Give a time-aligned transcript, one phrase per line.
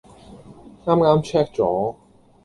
[0.85, 1.95] 啱啱 check 咗